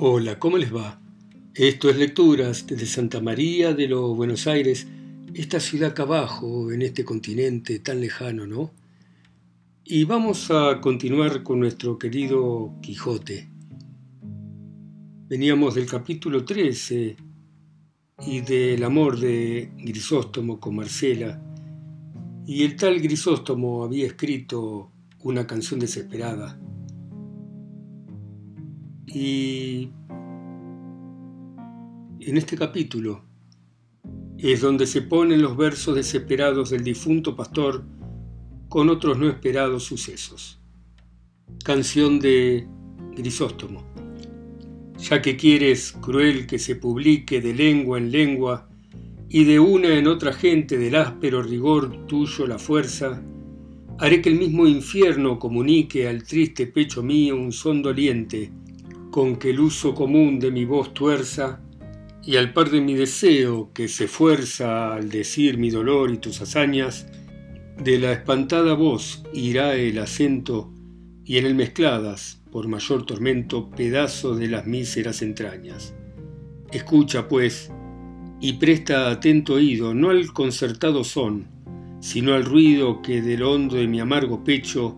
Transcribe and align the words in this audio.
Hola, 0.00 0.38
¿cómo 0.38 0.58
les 0.58 0.72
va? 0.72 1.00
Esto 1.54 1.90
es 1.90 1.96
Lecturas 1.96 2.68
desde 2.68 2.86
Santa 2.86 3.20
María 3.20 3.74
de 3.74 3.88
los 3.88 4.16
Buenos 4.16 4.46
Aires, 4.46 4.86
esta 5.34 5.58
ciudad 5.58 5.90
acá 5.90 6.04
abajo, 6.04 6.70
en 6.70 6.82
este 6.82 7.04
continente 7.04 7.80
tan 7.80 8.00
lejano, 8.00 8.46
¿no? 8.46 8.70
Y 9.82 10.04
vamos 10.04 10.52
a 10.52 10.80
continuar 10.80 11.42
con 11.42 11.58
nuestro 11.58 11.98
querido 11.98 12.76
Quijote. 12.80 13.48
Veníamos 15.28 15.74
del 15.74 15.86
capítulo 15.86 16.44
13 16.44 17.16
y 18.24 18.40
del 18.42 18.84
amor 18.84 19.18
de 19.18 19.72
Grisóstomo 19.78 20.60
con 20.60 20.76
Marcela, 20.76 21.42
y 22.46 22.62
el 22.62 22.76
tal 22.76 23.00
Grisóstomo 23.00 23.82
había 23.82 24.06
escrito 24.06 24.92
una 25.24 25.44
canción 25.44 25.80
desesperada 25.80 26.56
y 29.14 29.90
en 32.20 32.36
este 32.36 32.56
capítulo 32.56 33.24
es 34.38 34.60
donde 34.60 34.86
se 34.86 35.02
ponen 35.02 35.42
los 35.42 35.56
versos 35.56 35.94
desesperados 35.94 36.70
del 36.70 36.84
difunto 36.84 37.34
pastor 37.34 37.84
con 38.68 38.88
otros 38.88 39.18
no 39.18 39.28
esperados 39.28 39.84
sucesos. 39.84 40.60
Canción 41.64 42.20
de 42.20 42.66
Grisóstomo. 43.16 43.84
Ya 44.98 45.22
que 45.22 45.36
quieres, 45.36 45.92
cruel, 45.92 46.46
que 46.46 46.58
se 46.58 46.76
publique 46.76 47.40
de 47.40 47.54
lengua 47.54 47.98
en 47.98 48.10
lengua 48.10 48.68
y 49.28 49.44
de 49.44 49.58
una 49.58 49.88
en 49.96 50.06
otra 50.06 50.32
gente 50.32 50.76
del 50.76 50.96
áspero 50.96 51.42
rigor 51.42 52.06
tuyo 52.06 52.46
la 52.46 52.58
fuerza, 52.58 53.22
haré 53.98 54.20
que 54.20 54.28
el 54.28 54.38
mismo 54.38 54.66
infierno 54.66 55.38
comunique 55.38 56.08
al 56.08 56.22
triste 56.24 56.66
pecho 56.66 57.02
mío 57.02 57.36
un 57.36 57.52
son 57.52 57.82
doliente 57.82 58.52
con 59.10 59.36
que 59.36 59.50
el 59.50 59.60
uso 59.60 59.94
común 59.94 60.38
de 60.38 60.50
mi 60.50 60.64
voz 60.64 60.94
tuerza, 60.94 61.60
y 62.22 62.36
al 62.36 62.52
par 62.52 62.70
de 62.70 62.80
mi 62.80 62.94
deseo 62.94 63.72
que 63.72 63.88
se 63.88 64.08
fuerza 64.08 64.92
al 64.92 65.08
decir 65.08 65.56
mi 65.56 65.70
dolor 65.70 66.10
y 66.10 66.18
tus 66.18 66.40
hazañas, 66.42 67.06
de 67.82 67.98
la 67.98 68.12
espantada 68.12 68.74
voz 68.74 69.22
irá 69.32 69.74
el 69.74 69.98
acento, 69.98 70.72
y 71.24 71.38
en 71.38 71.46
él 71.46 71.54
mezcladas, 71.54 72.42
por 72.50 72.68
mayor 72.68 73.06
tormento, 73.06 73.70
pedazos 73.70 74.38
de 74.38 74.48
las 74.48 74.66
míseras 74.66 75.22
entrañas. 75.22 75.94
Escucha, 76.72 77.28
pues, 77.28 77.70
y 78.40 78.54
presta 78.54 79.10
atento 79.10 79.54
oído, 79.54 79.94
no 79.94 80.10
al 80.10 80.32
concertado 80.32 81.04
son, 81.04 81.46
sino 82.00 82.34
al 82.34 82.44
ruido 82.44 83.02
que 83.02 83.22
del 83.22 83.42
hondo 83.42 83.76
de 83.76 83.88
mi 83.88 84.00
amargo 84.00 84.44
pecho 84.44 84.96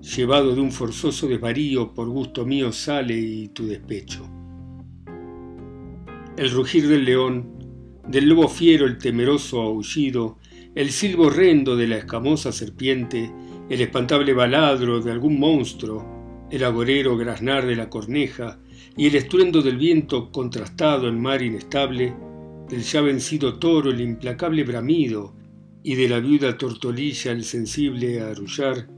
llevado 0.00 0.54
de 0.54 0.60
un 0.60 0.72
forzoso 0.72 1.26
desvarío 1.26 1.92
por 1.92 2.08
gusto 2.08 2.46
mío 2.46 2.72
sale 2.72 3.18
y 3.18 3.48
tu 3.48 3.66
despecho. 3.66 4.28
El 6.36 6.50
rugir 6.50 6.86
del 6.88 7.04
león, 7.04 7.58
del 8.06 8.28
lobo 8.28 8.48
fiero 8.48 8.86
el 8.86 8.98
temeroso 8.98 9.60
aullido, 9.60 10.38
el 10.74 10.90
silbo 10.90 11.24
horrendo 11.24 11.76
de 11.76 11.88
la 11.88 11.96
escamosa 11.96 12.52
serpiente, 12.52 13.32
el 13.68 13.80
espantable 13.80 14.32
baladro 14.32 15.00
de 15.00 15.10
algún 15.10 15.38
monstruo, 15.38 16.46
el 16.50 16.64
agorero 16.64 17.16
graznar 17.16 17.66
de 17.66 17.76
la 17.76 17.90
corneja 17.90 18.58
y 18.96 19.06
el 19.06 19.16
estruendo 19.16 19.62
del 19.62 19.76
viento 19.76 20.30
contrastado 20.30 21.08
en 21.08 21.20
mar 21.20 21.42
inestable, 21.42 22.14
del 22.68 22.82
ya 22.82 23.00
vencido 23.00 23.58
toro 23.58 23.90
el 23.90 24.00
implacable 24.00 24.62
bramido 24.64 25.34
y 25.82 25.94
de 25.94 26.08
la 26.08 26.20
viuda 26.20 26.56
tortolilla 26.56 27.32
el 27.32 27.44
sensible 27.44 28.20
arullar, 28.20 28.88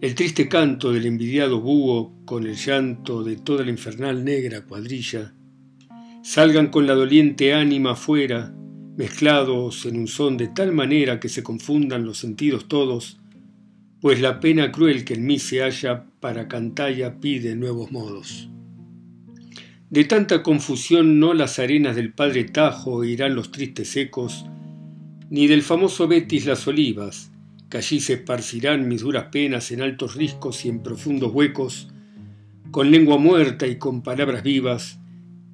el 0.00 0.14
triste 0.14 0.48
canto 0.48 0.92
del 0.92 1.06
envidiado 1.06 1.60
búho 1.60 2.14
con 2.24 2.46
el 2.46 2.54
llanto 2.54 3.24
de 3.24 3.36
toda 3.36 3.64
la 3.64 3.70
infernal 3.70 4.24
negra 4.24 4.60
cuadrilla, 4.64 5.34
salgan 6.22 6.68
con 6.68 6.86
la 6.86 6.94
doliente 6.94 7.52
ánima 7.52 7.92
afuera, 7.92 8.54
mezclados 8.96 9.86
en 9.86 9.98
un 9.98 10.06
son 10.06 10.36
de 10.36 10.48
tal 10.48 10.72
manera 10.72 11.18
que 11.18 11.28
se 11.28 11.42
confundan 11.42 12.04
los 12.04 12.18
sentidos 12.18 12.68
todos, 12.68 13.18
pues 14.00 14.20
la 14.20 14.38
pena 14.38 14.70
cruel 14.70 15.04
que 15.04 15.14
en 15.14 15.26
mí 15.26 15.40
se 15.40 15.62
halla 15.62 16.06
para 16.20 16.46
cantalla 16.46 17.18
pide 17.18 17.56
nuevos 17.56 17.90
modos. 17.90 18.48
De 19.90 20.04
tanta 20.04 20.44
confusión 20.44 21.18
no 21.18 21.34
las 21.34 21.58
arenas 21.58 21.96
del 21.96 22.12
padre 22.12 22.44
Tajo 22.44 23.02
irán 23.02 23.34
los 23.34 23.50
tristes 23.50 23.96
ecos, 23.96 24.46
ni 25.28 25.48
del 25.48 25.62
famoso 25.62 26.06
Betis 26.06 26.46
las 26.46 26.68
olivas, 26.68 27.32
que 27.68 27.78
allí 27.78 28.00
se 28.00 28.14
esparcirán 28.14 28.88
mis 28.88 29.02
duras 29.02 29.26
penas 29.30 29.70
en 29.70 29.82
altos 29.82 30.14
riscos 30.14 30.64
y 30.64 30.68
en 30.68 30.82
profundos 30.82 31.32
huecos, 31.32 31.88
con 32.70 32.90
lengua 32.90 33.18
muerta 33.18 33.66
y 33.66 33.76
con 33.76 34.02
palabras 34.02 34.42
vivas, 34.42 34.98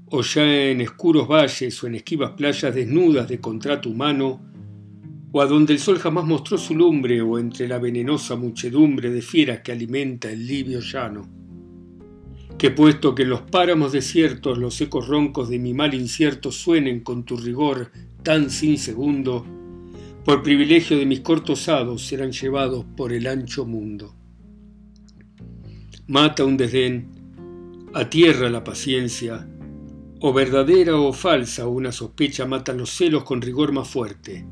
o 0.07 0.23
ya 0.23 0.45
en 0.45 0.81
escuros 0.81 1.27
valles 1.27 1.83
o 1.83 1.87
en 1.87 1.97
esquivas 1.97 2.33
playas 2.33 2.75
desnudas 2.75 3.29
de 3.29 3.41
contrato 3.41 3.89
humano, 3.89 4.41
o 5.33 5.41
a 5.41 5.47
donde 5.47 5.73
el 5.73 5.81
sol 5.81 5.99
jamás 5.99 6.25
mostró 6.25 6.57
su 6.57 6.77
lumbre, 6.77 7.21
o 7.21 7.39
entre 7.39 7.67
la 7.67 7.79
venenosa 7.79 8.37
muchedumbre 8.37 9.11
de 9.11 9.21
fieras 9.23 9.61
que 9.61 9.73
alimenta 9.73 10.31
el 10.31 10.47
libio 10.47 10.81
llano. 10.81 11.29
Que 12.57 12.71
puesto 12.71 13.17
que 13.17 13.25
en 13.25 13.31
los 13.31 13.43
páramos 13.43 13.91
desiertos 13.91 14.59
los 14.59 14.81
ecos 14.81 15.09
roncos 15.09 15.49
de 15.49 15.59
mi 15.59 15.75
mal 15.75 15.93
incierto 15.93 16.53
suenen 16.53 17.01
con 17.01 17.25
tu 17.25 17.37
rigor 17.37 17.91
tan 18.23 18.49
sin 18.49 18.79
segundo, 18.79 19.45
por 20.25 20.43
privilegio 20.43 20.99
de 20.99 21.05
mis 21.05 21.21
cortos 21.21 21.69
hados 21.69 22.07
serán 22.07 22.33
llevados 22.33 22.87
por 22.97 23.13
el 23.13 23.27
ancho 23.27 23.67
mundo. 23.67 24.15
Mata 26.07 26.45
un 26.45 26.57
desdén, 26.57 27.11
atierra 27.93 28.49
la 28.49 28.65
paciencia, 28.65 29.47
o 30.21 30.33
verdadera 30.33 30.97
o 30.97 31.13
falsa 31.13 31.69
una 31.69 31.93
sospecha 31.93 32.47
matan 32.47 32.79
los 32.79 32.91
celos 32.91 33.25
con 33.25 33.43
rigor 33.43 33.73
más 33.73 33.87
fuerte. 33.89 34.47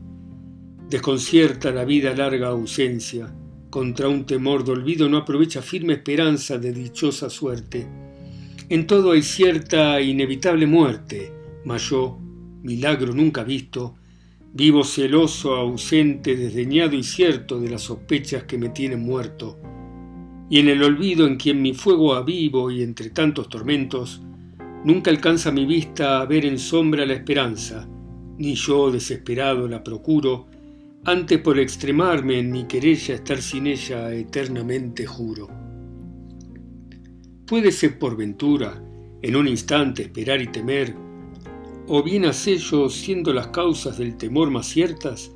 Desconcierta 0.91 1.71
la 1.71 1.87
vida 1.87 2.15
larga 2.15 2.49
ausencia, 2.49 3.35
contra 3.71 4.09
un 4.09 4.27
temor 4.27 4.65
de 4.65 4.73
olvido 4.73 5.09
no 5.09 5.17
aprovecha 5.17 5.63
firme 5.63 5.95
esperanza 5.95 6.59
de 6.59 6.75
dichosa 6.75 7.31
suerte. 7.31 7.89
En 8.69 8.87
todo 8.87 9.13
hay 9.13 9.23
cierta 9.23 9.99
inevitable 10.03 10.67
muerte, 10.67 11.33
mas 11.65 11.89
yo, 11.89 12.19
milagro 12.63 13.15
nunca 13.15 13.43
visto, 13.43 13.97
Vivo 14.55 14.85
celoso, 14.85 15.55
ausente, 15.55 16.37
desdeñado 16.37 16.95
y 16.95 17.03
cierto 17.03 17.59
de 17.59 17.71
las 17.71 17.83
sospechas 17.83 18.45
que 18.45 18.59
me 18.59 18.69
tienen 18.69 19.01
muerto. 19.01 19.59
Y 20.51 20.59
en 20.59 20.69
el 20.69 20.83
olvido 20.83 21.27
en 21.27 21.37
quien 21.37 21.63
mi 21.63 21.73
fuego 21.73 22.15
avivo 22.15 22.71
y 22.71 22.83
entre 22.83 23.09
tantos 23.09 23.49
tormentos, 23.49 24.21
nunca 24.85 25.11
alcanza 25.11 25.51
mi 25.51 25.65
vista 25.65 26.21
a 26.21 26.27
ver 26.27 26.45
en 26.45 26.59
sombra 26.59 27.07
la 27.07 27.15
esperanza, 27.15 27.89
ni 28.37 28.55
yo 28.55 28.91
desesperado 28.91 29.67
la 29.69 29.83
procuro, 29.83 30.49
antes 31.05 31.39
por 31.39 31.59
extremarme 31.59 32.39
en 32.39 32.53
mi 32.53 32.65
querella 32.65 33.15
estar 33.15 33.41
sin 33.41 33.67
ella 33.67 34.13
eternamente 34.13 35.07
juro. 35.07 35.49
Puede 37.47 37.73
por 37.99 38.19
ventura, 38.19 38.85
en 39.23 39.35
un 39.35 39.49
instante 39.49 40.03
esperar 40.03 40.43
y 40.43 40.49
temer, 40.49 40.95
o 41.89 42.03
bien 42.03 42.25
hace 42.25 42.57
yo 42.59 42.89
siendo 42.89 43.33
las 43.33 43.49
causas 43.49 43.99
del 43.99 44.17
temor 44.17 44.51
más 44.51 44.67
ciertas? 44.67 45.33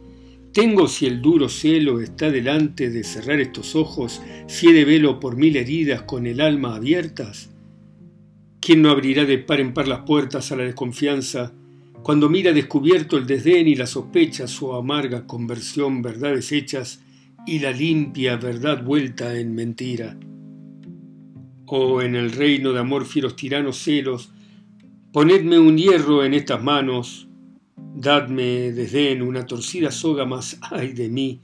¿Tengo 0.53 0.89
si 0.89 1.07
el 1.07 1.21
duro 1.21 1.49
celo 1.49 2.01
está 2.01 2.31
delante 2.31 2.89
de 2.89 3.05
cerrar 3.05 3.41
estos 3.41 3.77
ojos, 3.77 4.23
si 4.47 4.69
he 4.69 4.73
de 4.73 4.87
velo 4.87 5.21
por 5.21 5.37
mil 5.37 5.57
heridas 5.57 6.03
con 6.03 6.27
el 6.27 6.41
alma 6.41 6.77
abiertas? 6.77 7.51
¿Quién 8.61 8.81
no 8.81 8.91
abrirá 8.91 9.27
de 9.27 9.39
par 9.39 9.61
en 9.61 9.75
par 9.75 9.87
las 9.87 10.01
puertas 10.01 10.51
a 10.51 10.57
la 10.57 10.65
desconfianza 10.65 11.53
cuando 12.03 12.31
mira 12.31 12.53
descubierto 12.53 13.19
el 13.19 13.27
desdén 13.27 13.69
y 13.69 13.75
la 13.75 13.87
sospecha 13.87 14.47
su 14.47 14.73
amarga 14.73 15.27
conversión 15.27 16.01
verdades 16.01 16.53
hechas 16.53 17.03
y 17.47 17.59
la 17.59 17.73
limpia 17.73 18.37
verdad 18.37 18.83
vuelta 18.83 19.39
en 19.39 19.55
mentira? 19.55 20.17
O 21.67 22.01
en 22.01 22.15
el 22.15 22.33
reino 22.33 22.73
de 22.73 22.81
amor 22.81 23.05
fieros 23.05 23.37
tiranos 23.37 23.77
celos 23.77 24.33
Ponedme 25.17 25.59
un 25.59 25.79
hierro 25.79 26.27
en 26.27 26.35
estas 26.35 26.63
manos, 26.63 27.27
dadme 27.75 28.71
desdén 28.73 29.23
una 29.23 29.47
torcida 29.47 29.91
soga 29.91 30.27
más 30.27 30.59
ay 30.61 30.93
de 30.93 31.09
mí, 31.09 31.41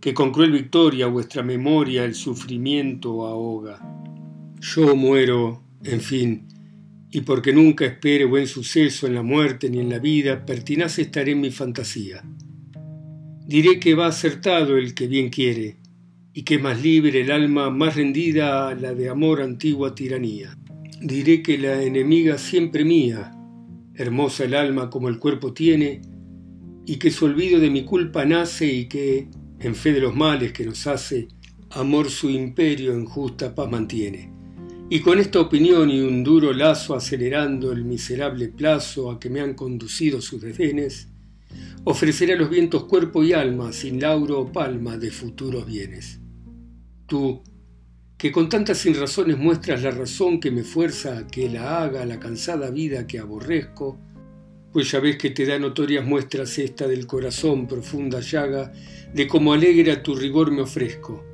que 0.00 0.14
con 0.14 0.30
cruel 0.30 0.52
victoria 0.52 1.08
vuestra 1.08 1.42
memoria 1.42 2.04
el 2.04 2.14
sufrimiento 2.14 3.26
ahoga. 3.26 3.80
Yo 4.60 4.94
muero, 4.94 5.60
en 5.82 6.00
fin, 6.00 6.46
y 7.10 7.22
porque 7.22 7.52
nunca 7.52 7.84
espere 7.84 8.24
buen 8.26 8.46
suceso 8.46 9.08
en 9.08 9.16
la 9.16 9.24
muerte 9.24 9.70
ni 9.70 9.80
en 9.80 9.90
la 9.90 9.98
vida, 9.98 10.46
pertinaz 10.46 11.00
estaré 11.00 11.32
en 11.32 11.40
mi 11.40 11.50
fantasía. 11.50 12.22
Diré 13.44 13.80
que 13.80 13.96
va 13.96 14.06
acertado 14.06 14.76
el 14.76 14.94
que 14.94 15.08
bien 15.08 15.30
quiere, 15.30 15.78
y 16.32 16.44
que 16.44 16.60
más 16.60 16.80
libre 16.80 17.22
el 17.22 17.32
alma 17.32 17.70
más 17.70 17.96
rendida 17.96 18.68
a 18.68 18.76
la 18.76 18.94
de 18.94 19.08
amor 19.08 19.42
antigua 19.42 19.96
tiranía. 19.96 20.56
Diré 21.00 21.42
que 21.42 21.58
la 21.58 21.82
enemiga 21.82 22.38
siempre 22.38 22.84
mía, 22.84 23.32
hermosa 23.94 24.44
el 24.44 24.54
alma 24.54 24.88
como 24.88 25.08
el 25.08 25.18
cuerpo 25.18 25.52
tiene, 25.52 26.00
y 26.86 26.96
que 26.96 27.10
su 27.10 27.26
olvido 27.26 27.60
de 27.60 27.68
mi 27.68 27.84
culpa 27.84 28.24
nace 28.24 28.66
y 28.66 28.86
que, 28.86 29.28
en 29.60 29.74
fe 29.74 29.92
de 29.92 30.00
los 30.00 30.16
males 30.16 30.52
que 30.52 30.64
nos 30.64 30.86
hace, 30.86 31.28
amor 31.70 32.08
su 32.08 32.30
imperio 32.30 32.94
en 32.94 33.04
justa 33.04 33.54
paz 33.54 33.70
mantiene. 33.70 34.32
Y 34.88 35.00
con 35.00 35.18
esta 35.18 35.40
opinión 35.40 35.90
y 35.90 36.00
un 36.00 36.24
duro 36.24 36.52
lazo 36.54 36.94
acelerando 36.94 37.72
el 37.72 37.84
miserable 37.84 38.48
plazo 38.48 39.10
a 39.10 39.20
que 39.20 39.28
me 39.28 39.40
han 39.40 39.52
conducido 39.52 40.22
sus 40.22 40.40
desdenes, 40.40 41.08
ofreceré 41.84 42.34
a 42.34 42.36
los 42.36 42.48
vientos 42.48 42.84
cuerpo 42.84 43.22
y 43.22 43.34
alma 43.34 43.72
sin 43.72 44.00
lauro 44.00 44.40
o 44.40 44.52
palma 44.52 44.96
de 44.96 45.10
futuros 45.10 45.66
bienes. 45.66 46.20
Tú, 47.06 47.42
que 48.18 48.32
con 48.32 48.48
tantas 48.48 48.78
sinrazones 48.78 49.36
muestras 49.36 49.82
la 49.82 49.90
razón 49.90 50.40
que 50.40 50.50
me 50.50 50.62
fuerza 50.62 51.18
a 51.18 51.26
que 51.26 51.50
la 51.50 51.82
haga 51.82 52.06
la 52.06 52.18
cansada 52.18 52.70
vida 52.70 53.06
que 53.06 53.18
aborrezco, 53.18 53.98
pues 54.72 54.90
ya 54.90 55.00
ves 55.00 55.16
que 55.16 55.30
te 55.30 55.46
da 55.46 55.58
notorias 55.58 56.04
muestras 56.04 56.58
esta 56.58 56.86
del 56.86 57.06
corazón 57.06 57.66
profunda 57.66 58.20
llaga, 58.20 58.72
de 59.12 59.26
cómo 59.26 59.52
alegre 59.52 59.92
a 59.92 60.02
tu 60.02 60.14
rigor 60.14 60.50
me 60.50 60.62
ofrezco. 60.62 61.24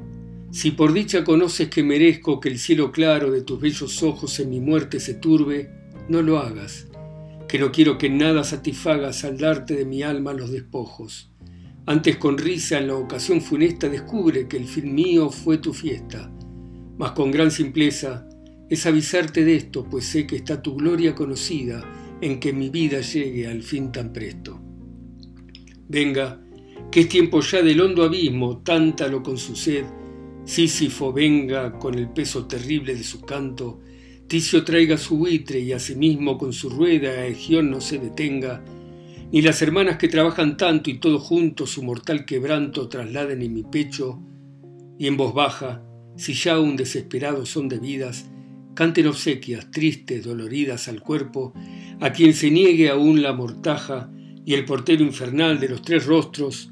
Si 0.50 0.72
por 0.72 0.92
dicha 0.92 1.24
conoces 1.24 1.68
que 1.68 1.82
merezco 1.82 2.40
que 2.40 2.48
el 2.48 2.58
cielo 2.58 2.92
claro 2.92 3.30
de 3.30 3.42
tus 3.42 3.60
bellos 3.60 4.02
ojos 4.02 4.38
en 4.40 4.50
mi 4.50 4.60
muerte 4.60 5.00
se 5.00 5.14
turbe, 5.14 5.70
no 6.08 6.20
lo 6.20 6.38
hagas, 6.38 6.88
que 7.48 7.58
no 7.58 7.72
quiero 7.72 7.96
que 7.96 8.10
nada 8.10 8.44
satisfagas 8.44 9.24
al 9.24 9.38
darte 9.38 9.74
de 9.74 9.84
mi 9.84 10.02
alma 10.02 10.32
los 10.32 10.50
despojos. 10.50 11.30
Antes 11.86 12.16
con 12.16 12.38
risa 12.38 12.78
en 12.78 12.88
la 12.88 12.96
ocasión 12.96 13.40
funesta 13.40 13.88
descubre 13.88 14.46
que 14.46 14.56
el 14.56 14.66
fin 14.66 14.94
mío 14.94 15.30
fue 15.30 15.58
tu 15.58 15.72
fiesta, 15.72 16.30
mas 16.98 17.12
con 17.12 17.30
gran 17.30 17.50
simpleza 17.50 18.28
es 18.68 18.86
avisarte 18.86 19.44
de 19.44 19.56
esto, 19.56 19.84
pues 19.88 20.06
sé 20.06 20.26
que 20.26 20.36
está 20.36 20.62
tu 20.62 20.74
gloria 20.74 21.14
conocida 21.14 21.84
en 22.20 22.40
que 22.40 22.52
mi 22.52 22.70
vida 22.70 23.00
llegue 23.00 23.46
al 23.46 23.62
fin 23.62 23.92
tan 23.92 24.12
presto. 24.12 24.60
Venga, 25.88 26.40
que 26.90 27.00
es 27.00 27.08
tiempo 27.08 27.40
ya 27.40 27.62
del 27.62 27.80
hondo 27.80 28.04
abismo, 28.04 28.62
tántalo 28.62 29.22
con 29.22 29.36
su 29.36 29.56
sed, 29.56 29.84
Sísifo 30.44 31.12
venga 31.12 31.78
con 31.78 31.94
el 31.94 32.10
peso 32.10 32.46
terrible 32.46 32.94
de 32.94 33.04
su 33.04 33.20
canto, 33.20 33.80
Ticio 34.26 34.64
traiga 34.64 34.96
su 34.96 35.18
buitre 35.18 35.60
y 35.60 35.72
asimismo 35.72 36.38
con 36.38 36.54
su 36.54 36.70
rueda 36.70 37.26
Egión 37.26 37.70
no 37.70 37.82
se 37.82 37.98
detenga, 37.98 38.64
ni 39.30 39.42
las 39.42 39.60
hermanas 39.60 39.98
que 39.98 40.08
trabajan 40.08 40.56
tanto 40.56 40.88
y 40.88 40.98
todos 40.98 41.22
juntos 41.22 41.70
su 41.70 41.82
mortal 41.82 42.24
quebranto 42.24 42.88
trasladen 42.88 43.42
en 43.42 43.52
mi 43.52 43.62
pecho, 43.62 44.22
y 44.98 45.06
en 45.06 45.16
voz 45.16 45.34
baja, 45.34 45.82
si 46.16 46.34
ya 46.34 46.60
un 46.60 46.76
desesperado 46.76 47.46
son 47.46 47.68
de 47.68 47.78
vidas, 47.78 48.26
canten 48.74 49.06
obsequias 49.06 49.70
tristes, 49.70 50.24
doloridas 50.24 50.88
al 50.88 51.00
cuerpo, 51.00 51.52
a 52.00 52.12
quien 52.12 52.34
se 52.34 52.50
niegue 52.50 52.90
aún 52.90 53.22
la 53.22 53.32
mortaja 53.32 54.10
y 54.44 54.54
el 54.54 54.64
portero 54.64 55.04
infernal 55.04 55.60
de 55.60 55.68
los 55.68 55.82
tres 55.82 56.06
rostros, 56.06 56.70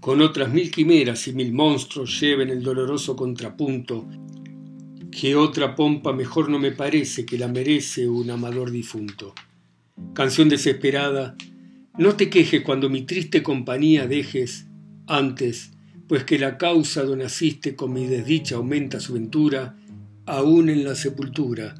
con 0.00 0.22
otras 0.22 0.52
mil 0.52 0.70
quimeras 0.70 1.28
y 1.28 1.32
mil 1.32 1.52
monstruos 1.52 2.20
lleven 2.20 2.48
el 2.48 2.62
doloroso 2.62 3.16
contrapunto, 3.16 4.08
que 5.10 5.34
otra 5.34 5.74
pompa 5.74 6.12
mejor 6.12 6.48
no 6.48 6.58
me 6.58 6.72
parece 6.72 7.26
que 7.26 7.38
la 7.38 7.48
merece 7.48 8.08
un 8.08 8.30
amador 8.30 8.70
difunto. 8.70 9.34
Canción 10.14 10.48
desesperada, 10.48 11.36
no 11.98 12.14
te 12.14 12.30
quejes 12.30 12.62
cuando 12.62 12.88
mi 12.88 13.02
triste 13.02 13.42
compañía 13.42 14.06
dejes, 14.06 14.66
antes, 15.06 15.72
pues 16.10 16.24
que 16.24 16.40
la 16.40 16.58
causa 16.58 17.04
do 17.04 17.14
naciste 17.14 17.76
con 17.76 17.92
mi 17.92 18.08
desdicha 18.08 18.56
aumenta 18.56 18.98
su 18.98 19.12
ventura, 19.12 19.76
aún 20.26 20.68
en 20.68 20.82
la 20.82 20.96
sepultura, 20.96 21.72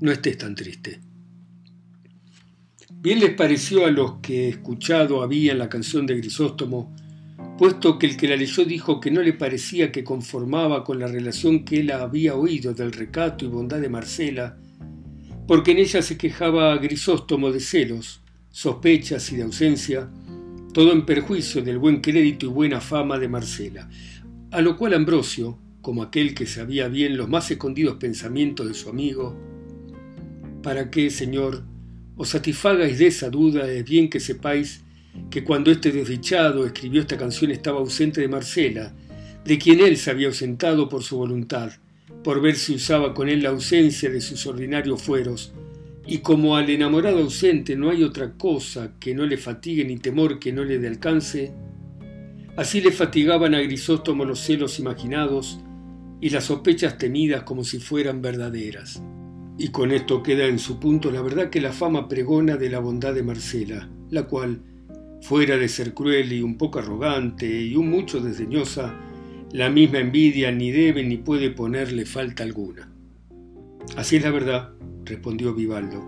no 0.00 0.12
estés 0.12 0.38
tan 0.38 0.54
triste. 0.54 1.00
Bien 2.92 3.18
les 3.18 3.34
pareció 3.34 3.84
a 3.84 3.90
los 3.90 4.20
que 4.20 4.50
escuchado 4.50 5.20
habían 5.20 5.58
la 5.58 5.68
canción 5.68 6.06
de 6.06 6.16
Grisóstomo, 6.16 6.94
puesto 7.58 7.98
que 7.98 8.06
el 8.06 8.16
que 8.16 8.28
la 8.28 8.36
leyó 8.36 8.64
dijo 8.64 9.00
que 9.00 9.10
no 9.10 9.20
le 9.20 9.32
parecía 9.32 9.90
que 9.90 10.04
conformaba 10.04 10.84
con 10.84 11.00
la 11.00 11.08
relación 11.08 11.64
que 11.64 11.80
él 11.80 11.90
había 11.90 12.36
oído 12.36 12.72
del 12.72 12.92
recato 12.92 13.44
y 13.44 13.48
bondad 13.48 13.80
de 13.80 13.88
Marcela, 13.88 14.56
porque 15.48 15.72
en 15.72 15.78
ella 15.78 16.02
se 16.02 16.16
quejaba 16.16 16.78
Grisóstomo 16.78 17.50
de 17.50 17.58
celos, 17.58 18.20
sospechas 18.48 19.32
y 19.32 19.36
de 19.38 19.42
ausencia, 19.42 20.08
todo 20.76 20.92
en 20.92 21.06
perjuicio 21.06 21.62
del 21.62 21.78
buen 21.78 22.02
crédito 22.02 22.44
y 22.44 22.48
buena 22.50 22.82
fama 22.82 23.18
de 23.18 23.28
Marcela, 23.28 23.88
a 24.50 24.60
lo 24.60 24.76
cual 24.76 24.92
Ambrosio, 24.92 25.58
como 25.80 26.02
aquel 26.02 26.34
que 26.34 26.44
sabía 26.44 26.86
bien 26.88 27.16
los 27.16 27.30
más 27.30 27.50
escondidos 27.50 27.96
pensamientos 27.96 28.68
de 28.68 28.74
su 28.74 28.90
amigo, 28.90 29.34
¿para 30.62 30.90
qué, 30.90 31.08
Señor, 31.08 31.64
os 32.14 32.28
satisfagáis 32.28 32.98
de 32.98 33.06
esa 33.06 33.30
duda? 33.30 33.66
Es 33.72 33.86
bien 33.86 34.10
que 34.10 34.20
sepáis 34.20 34.84
que 35.30 35.42
cuando 35.42 35.70
este 35.70 35.90
desdichado 35.90 36.66
escribió 36.66 37.00
esta 37.00 37.16
canción 37.16 37.52
estaba 37.52 37.78
ausente 37.78 38.20
de 38.20 38.28
Marcela, 38.28 38.94
de 39.46 39.56
quien 39.56 39.80
él 39.80 39.96
se 39.96 40.10
había 40.10 40.26
ausentado 40.26 40.90
por 40.90 41.02
su 41.02 41.16
voluntad, 41.16 41.72
por 42.22 42.42
ver 42.42 42.56
si 42.56 42.74
usaba 42.74 43.14
con 43.14 43.30
él 43.30 43.42
la 43.42 43.48
ausencia 43.48 44.10
de 44.10 44.20
sus 44.20 44.46
ordinarios 44.46 45.02
fueros, 45.02 45.54
y 46.06 46.18
como 46.18 46.56
al 46.56 46.70
enamorado 46.70 47.18
ausente 47.18 47.74
no 47.76 47.90
hay 47.90 48.04
otra 48.04 48.34
cosa 48.34 48.92
que 49.00 49.14
no 49.14 49.26
le 49.26 49.36
fatigue 49.36 49.84
ni 49.84 49.98
temor 49.98 50.38
que 50.38 50.52
no 50.52 50.64
le 50.64 50.78
dé 50.78 50.88
alcance, 50.88 51.52
así 52.56 52.80
le 52.80 52.92
fatigaban 52.92 53.54
a 53.54 53.60
Grisóstomo 53.60 54.24
los 54.24 54.40
celos 54.40 54.78
imaginados 54.78 55.58
y 56.20 56.30
las 56.30 56.44
sospechas 56.44 56.96
temidas 56.96 57.42
como 57.42 57.64
si 57.64 57.78
fueran 57.80 58.22
verdaderas. 58.22 59.02
Y 59.58 59.68
con 59.68 59.90
esto 59.90 60.22
queda 60.22 60.46
en 60.46 60.58
su 60.58 60.78
punto 60.78 61.10
la 61.10 61.22
verdad 61.22 61.50
que 61.50 61.60
la 61.60 61.72
fama 61.72 62.08
pregona 62.08 62.56
de 62.56 62.70
la 62.70 62.78
bondad 62.78 63.14
de 63.14 63.22
Marcela, 63.22 63.88
la 64.10 64.24
cual, 64.24 64.60
fuera 65.22 65.56
de 65.56 65.68
ser 65.68 65.92
cruel 65.92 66.32
y 66.32 66.42
un 66.42 66.56
poco 66.56 66.78
arrogante 66.78 67.62
y 67.62 67.74
un 67.74 67.90
mucho 67.90 68.20
desdeñosa, 68.20 68.94
la 69.52 69.70
misma 69.70 69.98
envidia 69.98 70.52
ni 70.52 70.70
debe 70.70 71.02
ni 71.02 71.16
puede 71.16 71.50
ponerle 71.50 72.04
falta 72.04 72.44
alguna. 72.44 72.95
Así 73.94 74.16
es 74.16 74.24
la 74.24 74.30
verdad, 74.30 74.72
respondió 75.04 75.54
Vivaldo. 75.54 76.04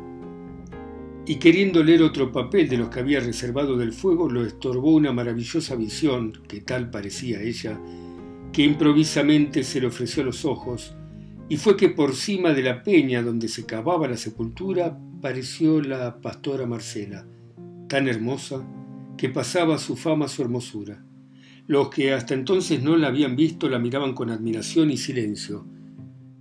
Y 1.26 1.36
queriendo 1.36 1.84
leer 1.84 2.02
otro 2.02 2.32
papel 2.32 2.68
de 2.68 2.78
los 2.78 2.88
que 2.88 3.00
había 3.00 3.20
reservado 3.20 3.76
del 3.76 3.92
fuego, 3.92 4.30
lo 4.30 4.44
estorbó 4.44 4.94
una 4.94 5.12
maravillosa 5.12 5.76
visión, 5.76 6.32
que 6.48 6.62
tal 6.62 6.90
parecía 6.90 7.42
ella, 7.42 7.78
que 8.52 8.62
improvisamente 8.62 9.62
se 9.62 9.80
le 9.80 9.88
ofreció 9.88 10.22
a 10.22 10.26
los 10.26 10.44
ojos, 10.44 10.94
y 11.48 11.56
fue 11.56 11.76
que 11.76 11.90
por 11.90 12.14
cima 12.14 12.52
de 12.52 12.62
la 12.62 12.82
peña 12.82 13.22
donde 13.22 13.48
se 13.48 13.64
cavaba 13.64 14.08
la 14.08 14.16
sepultura 14.16 14.98
pareció 15.20 15.80
la 15.80 16.20
pastora 16.20 16.66
Marcela, 16.66 17.26
tan 17.88 18.08
hermosa 18.08 18.66
que 19.16 19.28
pasaba 19.28 19.78
su 19.78 19.96
fama 19.96 20.28
su 20.28 20.42
hermosura. 20.42 21.04
Los 21.66 21.90
que 21.90 22.12
hasta 22.12 22.34
entonces 22.34 22.82
no 22.82 22.96
la 22.96 23.08
habían 23.08 23.36
visto 23.36 23.68
la 23.68 23.78
miraban 23.78 24.14
con 24.14 24.30
admiración 24.30 24.90
y 24.90 24.96
silencio, 24.96 25.66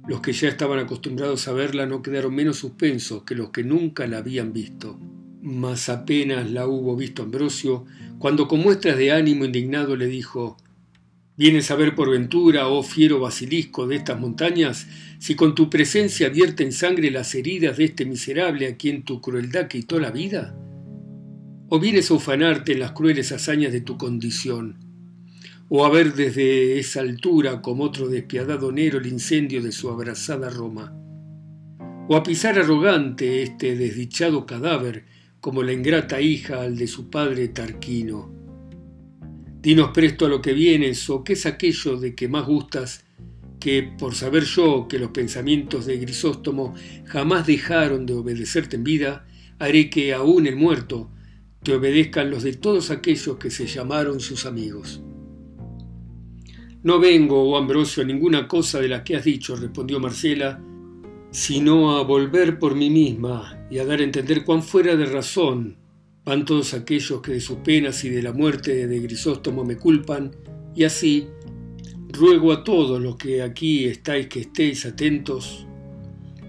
los 0.07 0.21
que 0.21 0.31
ya 0.31 0.47
estaban 0.47 0.79
acostumbrados 0.79 1.47
a 1.47 1.53
verla 1.53 1.85
no 1.85 2.01
quedaron 2.01 2.33
menos 2.33 2.57
suspensos 2.57 3.23
que 3.23 3.35
los 3.35 3.49
que 3.49 3.63
nunca 3.63 4.07
la 4.07 4.19
habían 4.19 4.53
visto. 4.53 4.97
Mas 5.41 5.89
apenas 5.89 6.49
la 6.49 6.65
hubo 6.65 6.95
visto 6.95 7.23
Ambrosio, 7.23 7.85
cuando 8.17 8.47
con 8.47 8.61
muestras 8.61 8.97
de 8.97 9.11
ánimo 9.11 9.45
indignado 9.45 9.95
le 9.95 10.07
dijo 10.07 10.57
¿Vienes 11.35 11.69
a 11.69 11.75
ver 11.75 11.93
por 11.93 12.09
ventura, 12.09 12.67
oh 12.67 12.81
fiero 12.81 13.19
basilisco 13.19 13.85
de 13.85 13.97
estas 13.97 14.19
montañas, 14.19 14.87
si 15.19 15.35
con 15.35 15.53
tu 15.53 15.69
presencia 15.69 16.29
vierten 16.29 16.71
sangre 16.71 17.11
las 17.11 17.35
heridas 17.35 17.77
de 17.77 17.83
este 17.85 18.05
miserable 18.05 18.65
a 18.65 18.75
quien 18.75 19.03
tu 19.03 19.21
crueldad 19.21 19.67
quitó 19.67 19.99
la 19.99 20.09
vida? 20.09 20.57
¿O 21.69 21.79
vienes 21.79 22.09
a 22.09 22.15
ufanarte 22.15 22.71
en 22.71 22.79
las 22.79 22.93
crueles 22.93 23.31
hazañas 23.33 23.71
de 23.71 23.81
tu 23.81 23.97
condición? 23.97 24.86
O 25.69 25.85
a 25.85 25.89
ver 25.89 26.13
desde 26.13 26.79
esa 26.79 27.01
altura 27.01 27.61
como 27.61 27.83
otro 27.83 28.07
despiadado 28.07 28.71
Nero 28.71 28.99
el 28.99 29.07
incendio 29.07 29.61
de 29.61 29.71
su 29.71 29.89
abrasada 29.89 30.49
Roma, 30.49 30.93
o 32.07 32.15
a 32.15 32.23
pisar 32.23 32.57
arrogante 32.57 33.43
este 33.43 33.75
desdichado 33.75 34.45
cadáver 34.45 35.05
como 35.41 35.63
la 35.63 35.73
ingrata 35.73 36.21
hija 36.21 36.61
al 36.61 36.77
de 36.77 36.87
su 36.87 37.09
padre 37.09 37.49
Tarquino. 37.49 38.31
Dinos 39.61 39.91
presto 39.93 40.25
a 40.25 40.29
lo 40.29 40.41
que 40.41 40.53
vienes, 40.53 41.09
o 41.09 41.23
qué 41.23 41.33
es 41.33 41.45
aquello 41.45 41.97
de 41.97 42.15
que 42.15 42.29
más 42.29 42.45
gustas, 42.45 43.03
que 43.59 43.83
por 43.83 44.15
saber 44.15 44.43
yo 44.43 44.87
que 44.87 44.99
los 44.99 45.11
pensamientos 45.11 45.85
de 45.85 45.97
Grisóstomo 45.97 46.75
jamás 47.05 47.45
dejaron 47.45 48.05
de 48.05 48.13
obedecerte 48.13 48.77
en 48.77 48.83
vida, 48.85 49.25
haré 49.59 49.89
que 49.89 50.13
aún 50.13 50.47
el 50.47 50.55
muerto 50.55 51.11
te 51.63 51.73
obedezcan 51.73 52.29
los 52.29 52.43
de 52.43 52.53
todos 52.53 52.91
aquellos 52.91 53.37
que 53.37 53.49
se 53.49 53.65
llamaron 53.65 54.21
sus 54.21 54.45
amigos. 54.45 55.01
No 56.87 57.01
vengo, 57.01 57.43
oh 57.43 57.57
Ambrosio, 57.57 58.01
a 58.01 58.05
ninguna 58.05 58.47
cosa 58.47 58.79
de 58.79 58.87
las 58.87 59.01
que 59.01 59.17
has 59.17 59.25
dicho, 59.25 59.57
respondió 59.57 59.99
Marcela, 59.99 60.63
sino 61.31 61.97
a 61.97 62.03
volver 62.03 62.59
por 62.59 62.75
mí 62.75 62.89
misma 62.89 63.67
y 63.69 63.79
a 63.79 63.85
dar 63.85 63.99
a 63.99 64.05
entender 64.05 64.45
cuán 64.45 64.63
fuera 64.63 64.95
de 64.95 65.05
razón 65.05 65.75
van 66.23 66.45
todos 66.45 66.73
aquellos 66.73 67.21
que 67.21 67.33
de 67.33 67.41
sus 67.41 67.57
penas 67.57 68.05
y 68.05 68.09
de 68.09 68.21
la 68.21 68.31
muerte 68.31 68.87
de 68.87 68.99
Grisóstomo 69.01 69.65
me 69.65 69.75
culpan, 69.75 70.31
y 70.75 70.85
así 70.85 71.27
ruego 72.07 72.53
a 72.53 72.63
todos 72.63 73.01
los 73.01 73.17
que 73.17 73.41
aquí 73.41 73.83
estáis 73.83 74.27
que 74.27 74.39
estéis 74.39 74.85
atentos, 74.85 75.67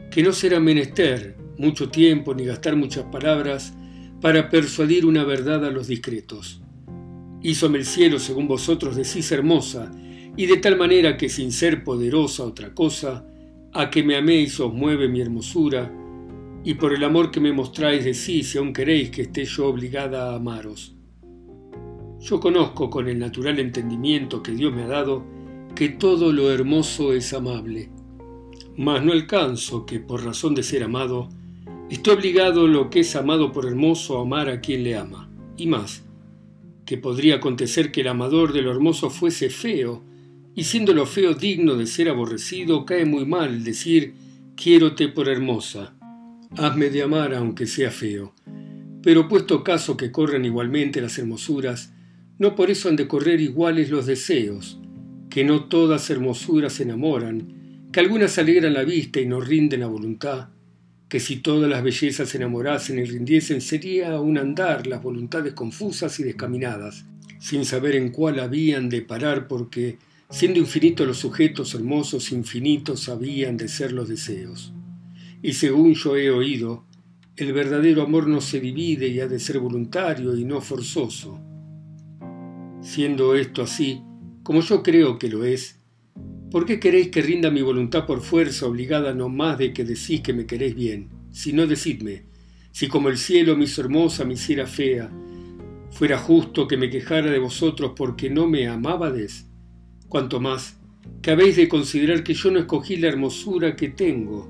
que 0.08 0.22
no 0.22 0.32
será 0.32 0.60
menester 0.60 1.36
mucho 1.58 1.88
tiempo 1.88 2.32
ni 2.32 2.44
gastar 2.44 2.76
muchas 2.76 3.06
palabras 3.06 3.74
para 4.20 4.48
persuadir 4.48 5.04
una 5.04 5.24
verdad 5.24 5.64
a 5.64 5.72
los 5.72 5.88
discretos. 5.88 6.62
Hízome 7.42 7.78
el 7.78 7.86
cielo, 7.86 8.20
según 8.20 8.46
vosotros 8.46 8.94
decís, 8.94 9.32
hermosa, 9.32 9.90
y 10.38 10.46
de 10.46 10.58
tal 10.58 10.76
manera 10.76 11.16
que 11.16 11.28
sin 11.28 11.50
ser 11.50 11.82
poderosa 11.82 12.44
otra 12.44 12.72
cosa, 12.72 13.26
a 13.72 13.90
que 13.90 14.04
me 14.04 14.14
améis 14.14 14.60
os 14.60 14.72
mueve 14.72 15.08
mi 15.08 15.20
hermosura, 15.20 15.92
y 16.62 16.74
por 16.74 16.94
el 16.94 17.02
amor 17.02 17.32
que 17.32 17.40
me 17.40 17.52
mostráis 17.52 18.04
decís 18.04 18.50
si 18.50 18.58
aún 18.58 18.72
queréis 18.72 19.10
que 19.10 19.22
esté 19.22 19.44
yo 19.44 19.66
obligada 19.66 20.30
a 20.30 20.36
amaros. 20.36 20.94
Yo 22.20 22.38
conozco 22.38 22.88
con 22.88 23.08
el 23.08 23.18
natural 23.18 23.58
entendimiento 23.58 24.40
que 24.40 24.52
Dios 24.52 24.72
me 24.72 24.84
ha 24.84 24.86
dado 24.86 25.24
que 25.74 25.88
todo 25.88 26.32
lo 26.32 26.52
hermoso 26.52 27.12
es 27.12 27.34
amable, 27.34 27.90
mas 28.76 29.04
no 29.04 29.10
alcanzo 29.10 29.86
que 29.86 29.98
por 29.98 30.24
razón 30.24 30.54
de 30.54 30.62
ser 30.62 30.84
amado, 30.84 31.30
esté 31.90 32.12
obligado 32.12 32.68
lo 32.68 32.90
que 32.90 33.00
es 33.00 33.16
amado 33.16 33.50
por 33.50 33.66
hermoso 33.66 34.16
a 34.16 34.22
amar 34.22 34.48
a 34.48 34.60
quien 34.60 34.84
le 34.84 34.96
ama, 34.96 35.28
y 35.56 35.66
más, 35.66 36.04
que 36.86 36.96
podría 36.96 37.34
acontecer 37.34 37.90
que 37.90 38.02
el 38.02 38.06
amador 38.06 38.52
de 38.52 38.62
lo 38.62 38.70
hermoso 38.70 39.10
fuese 39.10 39.50
feo, 39.50 40.06
y 40.58 40.64
siendo 40.64 40.92
lo 40.92 41.06
feo 41.06 41.34
digno 41.34 41.76
de 41.76 41.86
ser 41.86 42.08
aborrecido, 42.08 42.84
cae 42.84 43.04
muy 43.04 43.24
mal 43.24 43.62
decir 43.62 44.14
quiérote 44.56 45.06
por 45.06 45.28
hermosa, 45.28 45.94
hazme 46.56 46.90
de 46.90 47.04
amar 47.04 47.32
aunque 47.32 47.68
sea 47.68 47.92
feo. 47.92 48.34
Pero 49.00 49.28
puesto 49.28 49.62
caso 49.62 49.96
que 49.96 50.10
corren 50.10 50.44
igualmente 50.44 51.00
las 51.00 51.16
hermosuras, 51.16 51.92
no 52.40 52.56
por 52.56 52.72
eso 52.72 52.88
han 52.88 52.96
de 52.96 53.06
correr 53.06 53.40
iguales 53.40 53.88
los 53.88 54.06
deseos, 54.06 54.80
que 55.30 55.44
no 55.44 55.66
todas 55.66 56.10
hermosuras 56.10 56.80
enamoran, 56.80 57.86
que 57.92 58.00
algunas 58.00 58.36
alegran 58.36 58.74
la 58.74 58.82
vista 58.82 59.20
y 59.20 59.26
no 59.26 59.40
rinden 59.40 59.78
la 59.78 59.86
voluntad, 59.86 60.48
que 61.08 61.20
si 61.20 61.36
todas 61.36 61.70
las 61.70 61.84
bellezas 61.84 62.34
enamorasen 62.34 62.98
y 62.98 63.04
rindiesen 63.04 63.60
sería 63.60 64.20
un 64.20 64.38
andar 64.38 64.88
las 64.88 65.04
voluntades 65.04 65.52
confusas 65.52 66.18
y 66.18 66.24
descaminadas, 66.24 67.04
sin 67.38 67.64
saber 67.64 67.94
en 67.94 68.10
cuál 68.10 68.40
habían 68.40 68.88
de 68.88 69.02
parar 69.02 69.46
porque 69.46 69.98
Siendo 70.30 70.58
infinitos 70.58 71.06
los 71.06 71.16
sujetos 71.16 71.74
hermosos, 71.74 72.32
infinitos 72.32 73.08
habían 73.08 73.56
de 73.56 73.66
ser 73.66 73.92
los 73.92 74.10
deseos. 74.10 74.74
Y 75.42 75.54
según 75.54 75.94
yo 75.94 76.16
he 76.16 76.30
oído, 76.30 76.84
el 77.34 77.54
verdadero 77.54 78.02
amor 78.02 78.26
no 78.26 78.42
se 78.42 78.60
divide 78.60 79.08
y 79.08 79.20
ha 79.20 79.26
de 79.26 79.38
ser 79.38 79.58
voluntario 79.58 80.36
y 80.36 80.44
no 80.44 80.60
forzoso. 80.60 81.40
Siendo 82.82 83.34
esto 83.36 83.62
así, 83.62 84.02
como 84.42 84.60
yo 84.60 84.82
creo 84.82 85.18
que 85.18 85.30
lo 85.30 85.44
es, 85.44 85.80
¿por 86.50 86.66
qué 86.66 86.78
queréis 86.78 87.08
que 87.08 87.22
rinda 87.22 87.50
mi 87.50 87.62
voluntad 87.62 88.04
por 88.04 88.20
fuerza 88.20 88.66
obligada 88.66 89.14
no 89.14 89.30
más 89.30 89.56
de 89.56 89.72
que 89.72 89.84
decís 89.84 90.20
que 90.20 90.34
me 90.34 90.44
queréis 90.44 90.74
bien? 90.74 91.08
Si 91.30 91.54
no 91.54 91.66
decidme, 91.66 92.24
si 92.70 92.86
como 92.86 93.08
el 93.08 93.16
cielo 93.16 93.56
me 93.56 93.64
hizo 93.64 93.80
hermosa, 93.80 94.26
me 94.26 94.34
hiciera 94.34 94.66
fea, 94.66 95.10
fuera 95.90 96.18
justo 96.18 96.68
que 96.68 96.76
me 96.76 96.90
quejara 96.90 97.30
de 97.30 97.38
vosotros 97.38 97.92
porque 97.96 98.28
no 98.28 98.46
me 98.46 98.68
amábades, 98.68 99.47
Cuanto 100.08 100.40
más 100.40 100.78
que 101.20 101.30
habéis 101.30 101.56
de 101.56 101.68
considerar 101.68 102.22
que 102.22 102.34
yo 102.34 102.50
no 102.50 102.60
escogí 102.60 102.96
la 102.96 103.08
hermosura 103.08 103.76
que 103.76 103.88
tengo, 103.88 104.48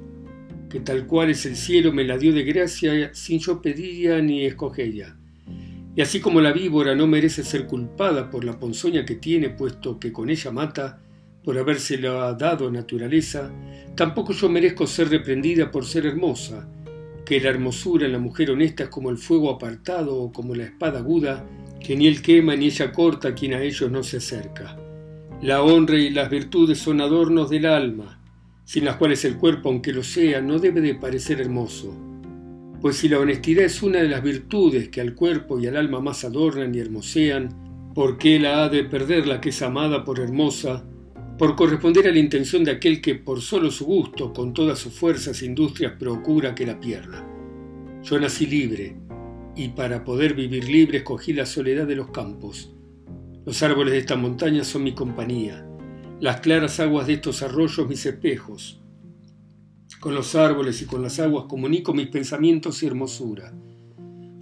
que 0.69 0.81
tal 0.81 1.07
cual 1.07 1.31
es 1.31 1.47
el 1.47 1.57
cielo 1.57 1.93
me 1.93 2.05
la 2.05 2.19
dio 2.19 2.33
de 2.33 2.45
gracia 2.45 3.13
sin 3.15 3.39
yo 3.41 3.61
pedirla 3.61 4.21
ni 4.21 4.45
escogella. 4.45 5.17
Y 5.97 6.01
así 6.01 6.21
como 6.21 6.41
la 6.41 6.53
víbora 6.53 6.95
no 6.95 7.09
merece 7.09 7.43
ser 7.43 7.67
culpada 7.67 8.31
por 8.31 8.45
la 8.45 8.59
ponzoña 8.59 9.05
que 9.05 9.17
tiene, 9.17 9.51
puesto 9.51 9.99
que 9.99 10.13
con 10.13 10.31
ella 10.31 10.53
mata, 10.53 11.01
por 11.43 11.59
habérsela 11.59 12.35
dado 12.35 12.71
naturaleza, 12.71 13.51
tampoco 13.97 14.33
yo 14.33 14.49
merezco 14.49 14.87
ser 14.87 15.09
reprendida 15.09 15.73
por 15.73 15.85
ser 15.85 16.07
hermosa, 16.07 16.69
que 17.27 17.41
la 17.41 17.49
hermosura 17.49 18.07
en 18.07 18.13
la 18.13 18.19
mujer 18.21 18.53
honesta 18.53 18.85
es 18.85 18.91
como 18.91 19.11
el 19.11 19.19
fuego 19.19 19.51
apartado 19.51 20.15
o 20.15 20.33
como 20.33 20.55
la 20.55 20.65
espada 20.65 21.01
aguda, 21.01 21.45
que 21.81 21.97
ni 21.97 22.07
él 22.07 22.23
quema 22.23 22.55
ni 22.55 22.67
ella 22.67 22.93
corta 22.93 23.35
quien 23.35 23.55
a 23.55 23.63
ellos 23.63 23.91
no 23.91 24.05
se 24.05 24.19
acerca. 24.19 24.77
La 25.41 25.63
honra 25.63 25.97
y 25.97 26.11
las 26.11 26.31
virtudes 26.31 26.79
son 26.79 27.01
adornos 27.01 27.49
del 27.49 27.67
alma, 27.67 28.21
sin 28.65 28.85
las 28.85 28.97
cuales 28.97 29.25
el 29.25 29.37
cuerpo, 29.37 29.69
aunque 29.69 29.93
lo 29.93 30.03
sea, 30.03 30.41
no 30.41 30.59
debe 30.59 30.81
de 30.81 30.97
parecer 30.97 31.41
hermoso. 31.41 31.97
Pues 32.81 32.97
si 32.97 33.09
la 33.09 33.21
honestidad 33.21 33.65
es 33.65 33.81
una 33.81 34.01
de 34.01 34.09
las 34.09 34.21
virtudes 34.21 34.89
que 34.89 35.01
al 35.01 35.15
cuerpo 35.15 35.61
y 35.61 35.69
al 35.69 35.77
alma 35.77 36.01
más 36.01 36.25
adornan 36.25 36.75
y 36.75 36.81
hermosean, 36.81 37.93
¿por 37.95 38.19
qué 38.19 38.41
la 38.41 38.65
ha 38.65 38.69
de 38.69 38.83
perder 38.83 39.29
la 39.29 39.41
que 39.41 39.51
es 39.51 39.63
amada 39.63 40.05
por 40.05 40.19
hermosa, 40.19 40.85
por 41.39 41.55
corresponder 41.55 42.09
a 42.09 42.13
la 42.13 42.19
intención 42.19 42.65
de 42.65 42.73
aquel 42.73 43.01
que 43.01 43.15
por 43.15 43.41
solo 43.41 43.71
su 43.71 43.85
gusto, 43.85 44.33
con 44.33 44.53
todas 44.53 44.81
sus 44.81 44.93
fuerzas 44.93 45.41
e 45.41 45.47
industrias, 45.47 45.93
procura 45.93 46.53
que 46.53 46.67
la 46.67 46.81
pierda? 46.81 47.25
Yo 48.03 48.19
nací 48.19 48.45
libre, 48.47 48.97
y 49.55 49.69
para 49.69 50.03
poder 50.03 50.35
vivir 50.35 50.69
libre 50.69 50.99
escogí 50.99 51.33
la 51.33 51.47
soledad 51.47 51.87
de 51.87 51.95
los 51.95 52.11
campos, 52.11 52.73
los 53.49 53.63
árboles 53.63 53.95
de 53.95 54.01
esta 54.01 54.15
montaña 54.15 54.63
son 54.63 54.83
mi 54.85 54.93
compañía, 54.93 55.67
las 56.21 56.41
claras 56.41 56.81
aguas 56.81 57.07
de 57.07 57.15
estos 57.15 57.41
arroyos 57.41 57.89
mis 57.89 58.05
espejos. 58.05 58.79
Con 60.01 60.15
los 60.15 60.35
árboles 60.35 60.83
y 60.83 60.85
con 60.85 61.01
las 61.01 61.19
aguas 61.19 61.47
comunico 61.49 61.95
mis 61.95 62.09
pensamientos 62.09 62.83
y 62.83 62.87
hermosura. 62.87 63.55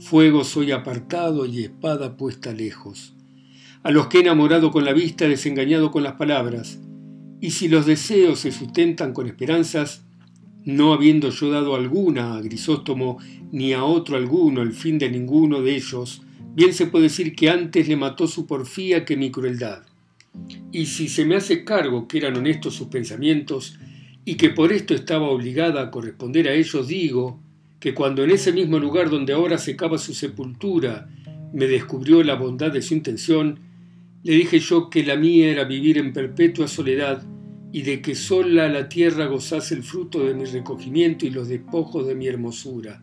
Fuego 0.01 0.43
soy 0.43 0.73
apartado 0.73 1.47
y 1.47 1.63
espada 1.63 2.17
puesta 2.17 2.53
lejos. 2.53 3.15
A 3.85 3.93
los 3.93 4.09
que 4.09 4.19
he 4.19 4.23
enamorado 4.23 4.73
con 4.73 4.85
la 4.85 4.93
vista, 4.93 5.29
desengañado 5.29 5.93
con 5.93 6.03
las 6.03 6.15
palabras. 6.15 6.81
Y 7.41 7.53
si 7.53 7.69
los 7.69 7.87
deseos 7.87 8.41
se 8.41 8.51
sustentan 8.51 9.13
con 9.13 9.29
esperanzas, 9.29 10.05
no 10.65 10.93
habiendo 10.93 11.31
yo 11.31 11.53
dado 11.53 11.77
alguna 11.77 12.35
a 12.35 12.41
Grisóstomo 12.41 13.19
ni 13.53 13.73
a 13.73 13.85
otro 13.85 14.17
alguno 14.17 14.63
el 14.63 14.73
fin 14.73 14.99
de 14.99 15.09
ninguno 15.09 15.63
de 15.63 15.77
ellos, 15.77 16.26
Bien 16.57 16.73
se 16.73 16.87
puede 16.87 17.05
decir 17.05 17.37
que 17.37 17.51
antes 17.51 17.87
le 17.87 17.97
mató 17.97 18.27
su 18.27 18.47
porfía 18.47 19.05
que 19.05 19.15
mi 19.15 19.31
crueldad. 19.31 19.83
Y 20.73 20.87
si 20.87 21.07
se 21.07 21.27
me 21.27 21.37
hace 21.37 21.65
cargo 21.65 22.09
que 22.09 22.17
eran 22.17 22.35
honestos 22.35 22.75
sus 22.75 22.89
pensamientos 22.89 23.79
y 24.25 24.37
que 24.37 24.49
por 24.49 24.73
esto 24.73 24.95
estaba 24.95 25.29
obligada 25.29 25.83
a 25.83 25.91
corresponder 25.91 26.49
a 26.49 26.55
ellos, 26.55 26.89
digo 26.89 27.39
que 27.79 27.93
cuando 27.93 28.25
en 28.25 28.31
ese 28.31 28.55
mismo 28.55 28.79
lugar 28.79 29.11
donde 29.11 29.35
ahora 29.35 29.59
secaba 29.59 29.99
su 29.99 30.15
sepultura 30.15 31.11
me 31.53 31.67
descubrió 31.67 32.23
la 32.23 32.37
bondad 32.37 32.73
de 32.73 32.81
su 32.81 32.95
intención, 32.95 33.61
le 34.23 34.33
dije 34.33 34.59
yo 34.59 34.89
que 34.89 35.05
la 35.05 35.17
mía 35.17 35.51
era 35.51 35.65
vivir 35.65 35.99
en 35.99 36.15
perpetua 36.15 36.69
soledad 36.69 37.23
y 37.71 37.83
de 37.83 38.01
que 38.01 38.15
sola 38.15 38.67
la 38.71 38.89
tierra 38.89 39.27
gozase 39.27 39.75
el 39.75 39.83
fruto 39.83 40.25
de 40.25 40.33
mi 40.33 40.47
recogimiento 40.47 41.27
y 41.27 41.31
los 41.31 41.49
despojos 41.49 42.07
de 42.07 42.15
mi 42.15 42.29
hermosura. 42.29 43.03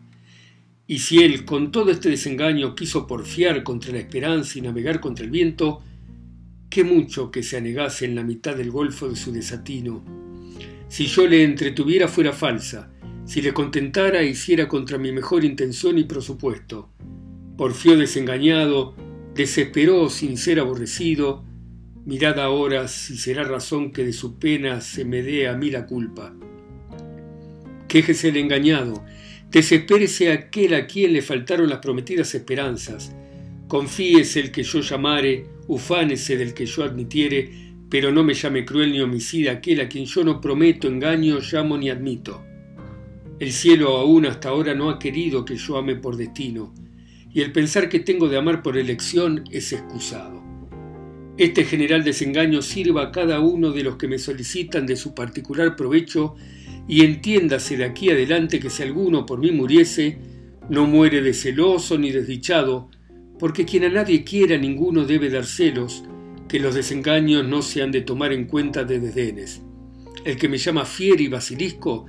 Y 0.86 0.98
si 0.98 1.22
él, 1.22 1.44
con 1.44 1.72
todo 1.72 1.90
este 1.90 2.10
desengaño, 2.10 2.74
quiso 2.74 3.06
porfiar 3.06 3.62
contra 3.62 3.92
la 3.92 4.00
esperanza 4.00 4.58
y 4.58 4.62
navegar 4.62 5.00
contra 5.00 5.24
el 5.24 5.30
viento, 5.30 5.82
qué 6.68 6.84
mucho 6.84 7.30
que 7.30 7.42
se 7.42 7.56
anegase 7.56 8.04
en 8.04 8.14
la 8.14 8.22
mitad 8.22 8.54
del 8.54 8.70
golfo 8.70 9.08
de 9.08 9.16
su 9.16 9.32
desatino. 9.32 10.04
Si 10.88 11.06
yo 11.06 11.26
le 11.26 11.42
entretuviera 11.42 12.06
fuera 12.06 12.32
falsa, 12.32 12.90
si 13.24 13.40
le 13.40 13.54
contentara 13.54 14.22
hiciera 14.22 14.68
contra 14.68 14.98
mi 14.98 15.10
mejor 15.10 15.44
intención 15.44 15.96
y 15.98 16.04
presupuesto. 16.04 16.90
Porfió 17.56 17.96
desengañado, 17.96 18.94
desesperó 19.34 20.10
sin 20.10 20.36
ser 20.36 20.60
aborrecido, 20.60 21.44
mirad 22.04 22.38
ahora 22.38 22.88
si 22.88 23.16
será 23.16 23.44
razón 23.44 23.92
que 23.92 24.04
de 24.04 24.12
su 24.12 24.38
pena 24.38 24.82
se 24.82 25.04
me 25.06 25.22
dé 25.22 25.48
a 25.48 25.54
mí 25.54 25.70
la 25.70 25.86
culpa. 25.86 26.34
Quéjese 27.88 28.28
el 28.28 28.36
engañado, 28.36 29.04
Desespérese 29.54 30.32
aquel 30.32 30.74
a 30.74 30.84
quien 30.84 31.12
le 31.12 31.22
faltaron 31.22 31.68
las 31.70 31.78
prometidas 31.78 32.34
esperanzas. 32.34 33.14
Confíese 33.68 34.40
el 34.40 34.50
que 34.50 34.64
yo 34.64 34.80
llamare, 34.80 35.46
ufánese 35.68 36.36
del 36.36 36.54
que 36.54 36.66
yo 36.66 36.82
admitiere, 36.82 37.50
pero 37.88 38.10
no 38.10 38.24
me 38.24 38.34
llame 38.34 38.64
cruel 38.64 38.90
ni 38.90 39.00
homicida 39.00 39.52
aquel 39.52 39.80
a 39.80 39.88
quien 39.88 40.06
yo 40.06 40.24
no 40.24 40.40
prometo 40.40 40.88
engaño, 40.88 41.38
llamo 41.38 41.78
ni 41.78 41.88
admito. 41.88 42.44
El 43.38 43.52
cielo 43.52 43.96
aún 43.96 44.26
hasta 44.26 44.48
ahora 44.48 44.74
no 44.74 44.90
ha 44.90 44.98
querido 44.98 45.44
que 45.44 45.54
yo 45.54 45.76
ame 45.76 45.94
por 45.94 46.16
destino, 46.16 46.74
y 47.32 47.40
el 47.40 47.52
pensar 47.52 47.88
que 47.88 48.00
tengo 48.00 48.28
de 48.28 48.38
amar 48.38 48.60
por 48.60 48.76
elección 48.76 49.44
es 49.52 49.72
excusado. 49.72 50.42
Este 51.38 51.64
general 51.64 52.02
desengaño 52.02 52.60
sirva 52.60 53.04
a 53.04 53.12
cada 53.12 53.38
uno 53.38 53.70
de 53.70 53.84
los 53.84 53.98
que 53.98 54.08
me 54.08 54.18
solicitan 54.18 54.84
de 54.84 54.96
su 54.96 55.14
particular 55.14 55.76
provecho 55.76 56.34
y 56.86 57.04
entiéndase 57.04 57.76
de 57.76 57.84
aquí 57.84 58.10
adelante 58.10 58.60
que 58.60 58.70
si 58.70 58.82
alguno 58.82 59.24
por 59.24 59.38
mí 59.38 59.50
muriese, 59.52 60.18
no 60.68 60.86
muere 60.86 61.22
de 61.22 61.34
celoso 61.34 61.98
ni 61.98 62.10
desdichado, 62.10 62.90
porque 63.38 63.64
quien 63.64 63.84
a 63.84 63.88
nadie 63.88 64.24
quiera 64.24 64.56
ninguno 64.56 65.04
debe 65.04 65.30
dar 65.30 65.44
celos, 65.44 66.04
que 66.48 66.60
los 66.60 66.74
desengaños 66.74 67.46
no 67.46 67.62
se 67.62 67.82
han 67.82 67.90
de 67.90 68.02
tomar 68.02 68.32
en 68.32 68.46
cuenta 68.46 68.84
de 68.84 69.00
desdenes. 69.00 69.62
El 70.24 70.36
que 70.36 70.48
me 70.48 70.58
llama 70.58 70.84
fier 70.84 71.20
y 71.20 71.28
basilisco, 71.28 72.06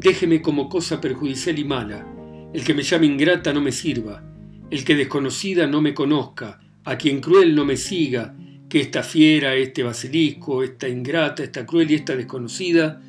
déjeme 0.00 0.40
como 0.40 0.68
cosa 0.68 1.00
perjudicial 1.00 1.58
y 1.58 1.64
mala. 1.64 2.06
El 2.52 2.64
que 2.64 2.74
me 2.74 2.82
llame 2.82 3.06
ingrata 3.06 3.52
no 3.52 3.60
me 3.60 3.72
sirva. 3.72 4.22
El 4.70 4.84
que 4.84 4.96
desconocida 4.96 5.66
no 5.66 5.80
me 5.80 5.94
conozca. 5.94 6.60
A 6.84 6.96
quien 6.96 7.20
cruel 7.20 7.54
no 7.54 7.64
me 7.64 7.76
siga. 7.76 8.34
Que 8.68 8.80
esta 8.80 9.02
fiera, 9.02 9.54
este 9.54 9.82
basilisco, 9.82 10.62
esta 10.62 10.88
ingrata, 10.88 11.44
esta 11.44 11.66
cruel 11.66 11.90
y 11.90 11.94
esta 11.94 12.16
desconocida, 12.16 13.00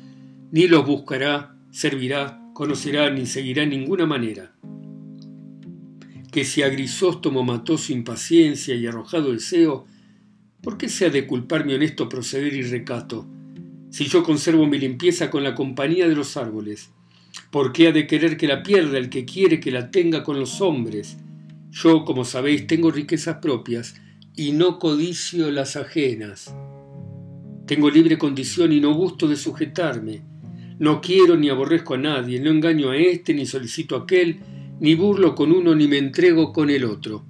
ni 0.50 0.66
los 0.68 0.86
buscará, 0.86 1.56
servirá, 1.70 2.40
conocerá, 2.54 3.10
ni 3.10 3.26
seguirá 3.26 3.66
ninguna 3.66 4.06
manera. 4.06 4.54
Que 6.30 6.44
si 6.44 6.62
a 6.62 6.68
Grisóstomo 6.68 7.42
mató 7.42 7.78
su 7.78 7.92
impaciencia 7.92 8.74
y 8.74 8.86
arrojado 8.86 9.32
deseo, 9.32 9.86
¿por 10.62 10.78
qué 10.78 10.88
se 10.88 11.06
ha 11.06 11.10
de 11.10 11.26
culpar 11.26 11.64
mi 11.64 11.74
honesto 11.74 12.08
proceder 12.08 12.54
y 12.54 12.62
recato? 12.62 13.26
Si 13.90 14.06
yo 14.06 14.22
conservo 14.22 14.66
mi 14.66 14.78
limpieza 14.78 15.30
con 15.30 15.44
la 15.44 15.54
compañía 15.54 16.08
de 16.08 16.16
los 16.16 16.36
árboles, 16.36 16.90
¿por 17.50 17.72
qué 17.72 17.88
ha 17.88 17.92
de 17.92 18.06
querer 18.06 18.36
que 18.36 18.48
la 18.48 18.62
pierda 18.62 18.98
el 18.98 19.10
que 19.10 19.24
quiere 19.24 19.60
que 19.60 19.70
la 19.70 19.90
tenga 19.90 20.24
con 20.24 20.40
los 20.40 20.60
hombres? 20.60 21.16
Yo, 21.70 22.04
como 22.04 22.24
sabéis, 22.24 22.66
tengo 22.66 22.90
riquezas 22.90 23.38
propias 23.38 23.94
y 24.36 24.52
no 24.52 24.78
codicio 24.78 25.50
las 25.50 25.76
ajenas. 25.76 26.54
Tengo 27.66 27.90
libre 27.90 28.18
condición 28.18 28.72
y 28.72 28.80
no 28.80 28.94
gusto 28.94 29.28
de 29.28 29.36
sujetarme. 29.36 30.22
No 30.84 31.00
quiero 31.00 31.38
ni 31.38 31.48
aborrezco 31.48 31.94
a 31.94 31.96
nadie, 31.96 32.40
no 32.40 32.50
engaño 32.50 32.90
a 32.90 32.96
éste, 32.98 33.32
ni 33.32 33.46
solicito 33.46 33.96
a 33.96 34.00
aquel, 34.00 34.40
ni 34.80 34.94
burlo 34.94 35.34
con 35.34 35.50
uno, 35.50 35.74
ni 35.74 35.88
me 35.88 35.96
entrego 35.96 36.52
con 36.52 36.68
el 36.68 36.84
otro. 36.84 37.24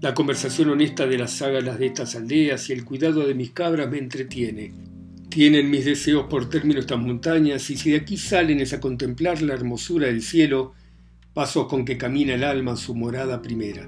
La 0.00 0.14
conversación 0.14 0.70
honesta 0.70 1.06
de 1.06 1.18
las 1.18 1.30
ságalas 1.30 1.78
de 1.78 1.84
estas 1.84 2.16
aldeas 2.16 2.70
y 2.70 2.72
el 2.72 2.86
cuidado 2.86 3.26
de 3.26 3.34
mis 3.34 3.50
cabras 3.50 3.90
me 3.90 3.98
entretiene. 3.98 4.72
Tienen 5.28 5.68
mis 5.68 5.84
deseos 5.84 6.24
por 6.30 6.48
término 6.48 6.80
estas 6.80 6.98
montañas, 6.98 7.68
y 7.68 7.76
si 7.76 7.90
de 7.90 7.98
aquí 7.98 8.16
salen 8.16 8.60
es 8.60 8.72
a 8.72 8.80
contemplar 8.80 9.42
la 9.42 9.52
hermosura 9.52 10.06
del 10.06 10.22
cielo, 10.22 10.72
pasos 11.34 11.66
con 11.66 11.84
que 11.84 11.98
camina 11.98 12.32
el 12.32 12.44
alma 12.44 12.72
a 12.72 12.76
su 12.76 12.94
morada 12.94 13.42
primera. 13.42 13.86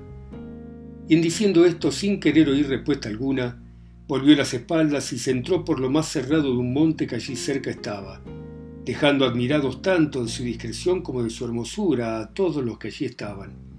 Y 1.09 1.15
en 1.15 1.23
diciendo 1.23 1.65
esto, 1.65 1.91
sin 1.91 2.21
querer 2.21 2.51
oír 2.51 2.69
respuesta 2.69 3.09
alguna, 3.09 3.59
volvió 4.07 4.37
las 4.37 4.53
espaldas 4.53 5.15
y 5.15 5.19
se 5.19 5.31
entró 5.31 5.65
por 5.65 5.81
lo 5.81 5.89
más 5.89 6.09
cerrado 6.09 6.43
de 6.43 6.59
un 6.59 6.75
monte 6.75 7.07
que 7.07 7.15
allí 7.15 7.37
cerca 7.37 7.71
estaba, 7.71 8.21
dejando 8.85 9.25
admirados 9.25 9.83
tanto 9.83 10.25
de 10.25 10.29
su 10.29 10.43
discreción 10.43 11.03
como 11.03 11.23
de 11.23 11.31
su 11.31 11.45
hermosura 11.45 12.21
a 12.21 12.35
todos 12.35 12.65
los 12.65 12.79
que 12.79 12.89
allí 12.89 13.05
estaban 13.05 13.73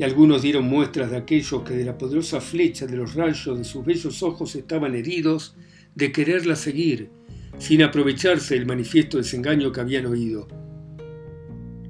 y 0.00 0.02
algunos 0.02 0.40
dieron 0.40 0.64
muestras 0.64 1.10
de 1.10 1.18
aquellos 1.18 1.62
que 1.62 1.74
de 1.74 1.84
la 1.84 1.98
poderosa 1.98 2.40
flecha 2.40 2.86
de 2.86 2.96
los 2.96 3.12
rayos 3.12 3.58
de 3.58 3.64
sus 3.64 3.84
bellos 3.84 4.22
ojos 4.22 4.56
estaban 4.56 4.94
heridos 4.94 5.54
de 5.94 6.10
quererla 6.10 6.56
seguir, 6.56 7.10
sin 7.58 7.82
aprovecharse 7.82 8.54
del 8.54 8.64
manifiesto 8.64 9.18
desengaño 9.18 9.70
que 9.70 9.80
habían 9.82 10.06
oído. 10.06 10.48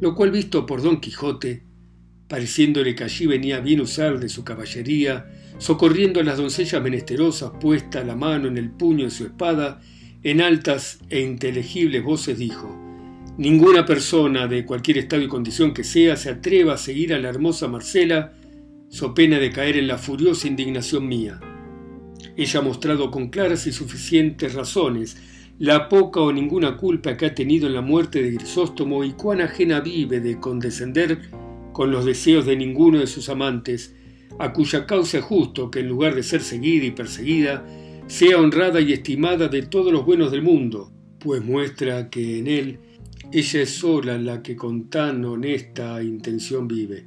Lo 0.01 0.17
cual 0.17 0.33
visto 0.33 0.67
por 0.67 0.83
don 0.83 1.01
Quijote, 1.01 1.63
pareciéndole 2.27 2.97
que 2.97 3.05
allí 3.05 3.29
venía 3.29 3.61
bien 3.61 3.81
usar 3.81 4.19
de 4.19 4.29
su 4.29 4.43
caballería, 4.43 5.31
socorriendo 5.59 6.19
a 6.19 6.25
las 6.25 6.39
doncellas 6.39 6.83
menesterosas 6.83 7.53
puesta 7.61 8.03
la 8.03 8.17
mano 8.17 8.49
en 8.49 8.59
el 8.59 8.73
puño 8.73 9.05
de 9.05 9.13
su 9.13 9.23
espada, 9.23 9.81
en 10.23 10.41
altas 10.41 11.01
e 11.09 11.21
inteligibles 11.21 12.03
voces 12.03 12.39
dijo, 12.39 12.77
Ninguna 13.39 13.87
persona 13.87 14.47
de 14.49 14.67
cualquier 14.67 14.99
estado 14.99 15.23
y 15.23 15.29
condición 15.29 15.73
que 15.73 15.83
sea 15.83 16.17
se 16.17 16.29
atreva 16.29 16.75
a 16.75 16.79
seguir 16.79 17.15
a 17.15 17.19
la 17.19 17.31
hermosa 17.31 17.69
Marcela, 17.69 18.35
so 18.91 19.15
pena 19.15 19.39
de 19.39 19.51
caer 19.51 19.79
en 19.79 19.87
la 19.87 19.97
furiosa 19.97 20.47
indignación 20.47 21.09
mía. 21.09 21.41
Ella 22.37 22.61
ha 22.61 22.63
mostrado 22.63 23.11
con 23.11 23.29
claras 23.29 23.67
y 23.67 23.73
suficientes 23.73 24.53
razones 24.53 25.17
la 25.59 25.89
poca 25.89 26.21
o 26.21 26.33
ninguna 26.33 26.77
culpa 26.77 27.17
que 27.17 27.27
ha 27.27 27.35
tenido 27.35 27.67
en 27.67 27.75
la 27.75 27.81
muerte 27.81 28.23
de 28.23 28.33
Grisóstomo 28.33 29.05
y 29.05 29.13
cuán 29.13 29.41
ajena 29.41 29.81
vive 29.81 30.21
de 30.21 30.39
condescender 30.39 31.31
con 31.73 31.91
los 31.91 32.05
deseos 32.05 32.47
de 32.47 32.57
ninguno 32.57 32.99
de 32.99 33.07
sus 33.07 33.29
amantes, 33.29 33.95
a 34.39 34.53
cuya 34.53 34.87
causa 34.87 35.19
es 35.19 35.25
justo 35.25 35.71
que 35.71 35.81
en 35.81 35.89
lugar 35.89 36.15
de 36.15 36.23
ser 36.23 36.43
seguida 36.43 36.85
y 36.85 36.91
perseguida, 36.91 37.65
sea 38.11 38.41
honrada 38.41 38.81
y 38.81 38.93
estimada 38.93 39.47
de 39.47 39.63
todos 39.63 39.93
los 39.93 40.05
buenos 40.05 40.33
del 40.33 40.43
mundo, 40.43 40.91
pues 41.21 41.45
muestra 41.45 42.11
que 42.11 42.41
en 42.41 42.49
él 42.49 42.81
ella 43.31 43.63
es 43.63 43.71
sola 43.71 44.19
la 44.19 44.43
que 44.43 44.57
con 44.57 44.91
tan 44.91 45.25
honesta 45.25 46.03
intención 46.03 46.67
vive. 46.67 47.07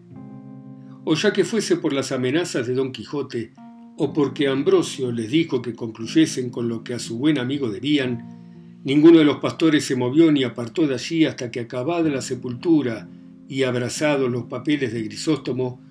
O 1.03 1.15
ya 1.15 1.33
que 1.33 1.43
fuese 1.43 1.75
por 1.75 1.91
las 1.91 2.13
amenazas 2.13 2.67
de 2.67 2.73
Don 2.73 2.93
Quijote, 2.93 3.51
o 3.97 4.13
porque 4.13 4.47
Ambrosio 4.47 5.11
les 5.11 5.29
dijo 5.29 5.61
que 5.61 5.75
concluyesen 5.75 6.49
con 6.49 6.69
lo 6.69 6.85
que 6.85 6.93
a 6.93 6.99
su 6.99 7.17
buen 7.17 7.37
amigo 7.37 7.69
debían, 7.69 8.79
ninguno 8.85 9.19
de 9.19 9.25
los 9.25 9.37
pastores 9.37 9.83
se 9.83 9.97
movió 9.97 10.31
ni 10.31 10.45
apartó 10.45 10.87
de 10.87 10.93
allí 10.93 11.25
hasta 11.25 11.51
que 11.51 11.59
acabada 11.59 12.09
la 12.09 12.21
sepultura 12.21 13.09
y 13.49 13.63
abrazados 13.63 14.31
los 14.31 14.45
papeles 14.45 14.93
de 14.93 15.03
Grisóstomo, 15.03 15.81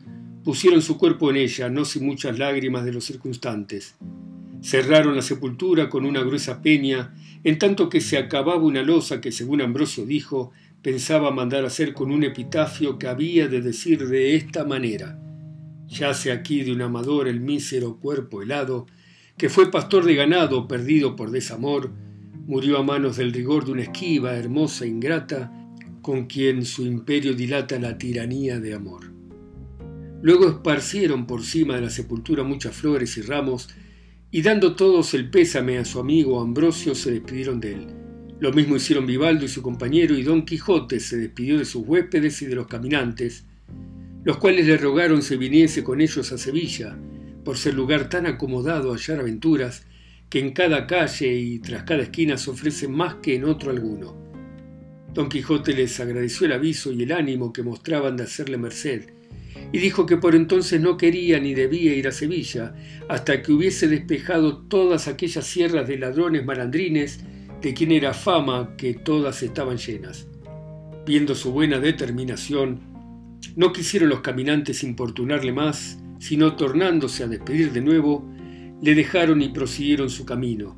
pusieron 0.43 0.81
su 0.81 0.97
cuerpo 0.97 1.29
en 1.29 1.37
ella, 1.37 1.69
no 1.69 1.85
sin 1.85 2.07
muchas 2.07 2.39
lágrimas 2.39 2.87
de 2.87 2.95
los 2.95 3.05
circunstantes. 3.05 3.95
Cerraron 4.63 5.17
la 5.17 5.23
sepultura 5.23 5.91
con 5.91 6.07
una 6.07 6.23
gruesa 6.23 6.63
peña, 6.63 7.15
en 7.43 7.59
tanto 7.59 7.89
que 7.89 8.01
se 8.01 8.17
acababa 8.17 8.63
una 8.63 8.83
losa 8.83 9.21
que, 9.21 9.33
según 9.33 9.61
Ambrosio 9.61 10.07
dijo, 10.07 10.53
pensaba 10.83 11.33
mandar 11.33 11.65
hacer 11.65 11.95
con 11.95 12.13
un 12.13 12.23
epitafio 12.23 12.99
que 12.99 13.09
había 13.09 13.49
de 13.49 13.61
decir 13.61 14.07
de 14.07 14.37
esta 14.37 14.65
manera. 14.65 15.19
Yace 15.89 16.31
aquí 16.31 16.63
de 16.63 16.73
un 16.73 16.81
amador 16.81 17.27
el 17.27 17.41
mísero 17.41 17.97
cuerpo 17.97 18.41
helado, 18.41 18.87
que 19.37 19.49
fue 19.49 19.71
pastor 19.71 20.05
de 20.05 20.15
ganado 20.15 20.69
perdido 20.69 21.17
por 21.17 21.31
desamor, 21.33 21.91
murió 22.47 22.79
a 22.79 22.83
manos 22.83 23.17
del 23.17 23.33
rigor 23.33 23.65
de 23.65 23.73
una 23.73 23.83
esquiva, 23.83 24.37
hermosa 24.37 24.85
e 24.85 24.89
ingrata, 24.89 25.53
con 26.03 26.27
quien 26.27 26.65
su 26.65 26.85
imperio 26.87 27.35
dilata 27.35 27.79
la 27.79 27.99
tiranía 27.99 28.61
de 28.61 28.75
amor. 28.75 29.13
Luego 30.23 30.49
esparcieron 30.49 31.27
por 31.27 31.43
cima 31.43 31.75
de 31.75 31.83
la 31.83 31.91
sepultura 31.91 32.45
muchas 32.45 32.77
flores 32.77 33.17
y 33.17 33.23
ramos, 33.23 33.69
y 34.35 34.41
dando 34.41 34.75
todos 34.75 35.13
el 35.13 35.29
pésame 35.29 35.77
a 35.77 35.85
su 35.85 36.01
amigo 36.01 36.41
Ambrosio 36.41 36.95
se 36.95 37.13
despidieron 37.13 37.61
de 37.61 37.75
él. 37.75 37.87
Lo 38.41 38.51
mismo 38.51 38.77
hicieron 38.77 39.07
Vivaldo 39.07 39.45
y 39.45 39.49
su 39.49 39.61
compañero 39.61 40.17
y 40.17 40.23
Don 40.23 40.47
Quijote 40.47 41.01
se 41.01 41.19
despidió 41.19 41.59
de 41.59 41.67
sus 41.67 41.87
huéspedes 41.87 42.41
y 42.41 42.47
de 42.47 42.55
los 42.55 42.67
caminantes, 42.67 43.45
los 44.25 44.39
cuales 44.39 44.67
le 44.67 44.79
rogaron 44.79 45.21
se 45.21 45.37
viniese 45.37 45.85
con 45.85 46.01
ellos 46.01 46.33
a 46.33 46.39
Sevilla, 46.39 46.99
por 47.45 47.59
ser 47.59 47.75
lugar 47.75 48.09
tan 48.09 48.25
acomodado 48.25 48.91
a 48.91 48.97
hallar 48.97 49.21
aventuras, 49.21 49.85
que 50.31 50.39
en 50.39 50.53
cada 50.53 50.87
calle 50.87 51.35
y 51.35 51.59
tras 51.59 51.83
cada 51.83 52.05
esquina 52.05 52.39
se 52.39 52.51
ofrece 52.51 52.89
más 52.89 53.17
que 53.17 53.35
en 53.35 53.45
otro 53.45 53.71
alguno. 53.71 54.17
Don 55.13 55.29
Quijote 55.29 55.75
les 55.75 56.01
agradeció 56.01 56.47
el 56.47 56.53
aviso 56.53 56.91
y 56.91 57.03
el 57.03 57.13
ánimo 57.13 57.53
que 57.53 57.63
mostraban 57.63 58.17
de 58.17 58.23
hacerle 58.23 58.57
merced, 58.57 59.11
y 59.73 59.79
dijo 59.79 60.05
que 60.05 60.19
por 60.19 60.35
entonces 60.35 60.81
no 60.81 60.99
quería 60.99 61.41
ni 61.41 61.55
debía 61.55 61.95
ir 61.95 62.07
a 62.07 62.13
Sevilla 62.13 62.75
hasta 63.09 63.43
que 63.43 63.53
hubiese 63.53 63.89
despejado 63.89 64.59
todas 64.59 65.09
aquellas 65.09 65.47
sierras 65.47 65.89
de 65.89 65.99
ladrones 65.99 66.45
malandrines 66.45 67.25
de 67.63 67.73
quien 67.73 67.93
era 67.93 68.13
fama 68.13 68.77
que 68.77 68.95
todas 68.95 69.43
estaban 69.43 69.79
llenas. 69.79 70.29
Viendo 71.07 71.35
su 71.35 71.53
buena 71.53 71.79
determinación, 71.79 72.81
no 73.57 73.73
quisieron 73.73 74.11
los 74.11 74.21
caminantes 74.21 74.85
importunarle 74.85 75.53
más, 75.53 75.99
sino 76.19 76.55
tornándose 76.55 77.25
a 77.25 77.29
despedir 77.29 77.73
de 77.73 77.81
nuevo, 77.81 78.29
le 78.83 78.95
dejaron 78.95 79.41
y 79.43 79.49
prosiguieron 79.49 80.11
su 80.11 80.27
camino, 80.27 80.77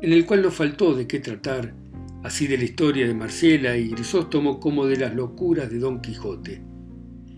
en 0.00 0.12
el 0.12 0.24
cual 0.24 0.42
no 0.42 0.50
faltó 0.50 0.94
de 0.94 1.06
qué 1.06 1.18
tratar, 1.20 1.74
así 2.22 2.46
de 2.46 2.58
la 2.58 2.64
historia 2.64 3.06
de 3.06 3.14
Marcela 3.14 3.76
y 3.76 3.88
Grisóstomo 3.88 4.60
como 4.60 4.86
de 4.86 4.96
las 4.96 5.14
locuras 5.14 5.70
de 5.70 5.78
Don 5.78 6.00
Quijote 6.00 6.69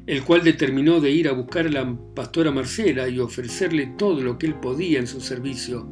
el 0.07 0.25
cual 0.25 0.43
determinó 0.43 1.01
de 1.01 1.11
ir 1.11 1.29
a 1.29 1.33
buscar 1.33 1.67
a 1.67 1.71
la 1.71 1.99
pastora 2.15 2.51
Marcela 2.51 3.09
y 3.09 3.21
ofrecerle 3.21 3.95
todo 3.97 4.21
lo 4.21 4.37
que 4.37 4.47
él 4.47 4.55
podía 4.57 4.99
en 4.99 5.07
su 5.07 5.21
servicio, 5.21 5.88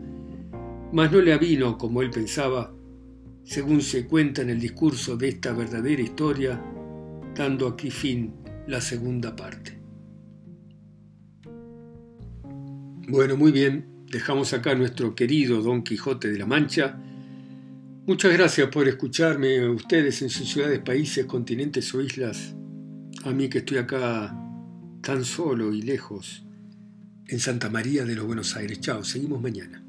mas 0.93 1.13
no 1.13 1.21
le 1.21 1.33
avino 1.33 1.79
como 1.79 2.03
él 2.03 2.11
pensaba, 2.11 2.75
según 3.45 3.81
se 3.83 4.07
cuenta 4.07 4.43
en 4.43 4.51
el 4.51 4.61
discurso 4.61 5.17
de 5.17 5.29
esta 5.29 5.53
verdadera 5.53 6.03
historia, 6.03 6.61
dando 7.37 7.69
aquí 7.69 7.91
fin 7.91 8.35
la 8.67 8.81
segunda 8.81 9.35
parte. 9.37 9.79
Bueno, 13.09 13.37
muy 13.37 13.53
bien, 13.53 14.07
dejamos 14.07 14.53
acá 14.53 14.73
a 14.73 14.77
nuestro 14.77 15.15
querido 15.15 15.63
Don 15.63 15.83
Quijote 15.83 16.31
de 16.31 16.39
la 16.39 16.47
Mancha. 16.47 17.01
Muchas 18.07 18.33
gracias 18.33 18.69
por 18.69 18.89
escucharme 18.89 19.69
ustedes 19.69 20.21
en 20.23 20.31
sus 20.31 20.49
ciudades, 20.49 20.81
países, 20.81 21.27
continentes 21.27 21.93
o 21.95 22.01
islas 22.01 22.57
a 23.25 23.31
mí 23.33 23.49
que 23.49 23.59
estoy 23.59 23.79
acá 23.79 24.35
tan 25.03 25.25
solo 25.25 25.73
y 25.73 25.83
lejos 25.83 26.45
en 27.27 27.39
Santa 27.39 27.71
María 27.71 28.05
de 28.05 28.15
los 28.15 28.27
Buenos 28.27 28.57
Aires. 28.57 28.81
Chao, 28.81 29.05
seguimos 29.05 29.41
mañana. 29.41 29.80